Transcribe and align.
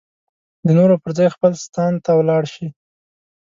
د 0.65 0.67
نورو 0.77 0.95
پر 1.03 1.11
ځای 1.17 1.27
خپل 1.35 1.51
ستان 1.65 1.93
ته 2.03 2.11
ولاړ 2.19 2.43
شي. 2.53 2.67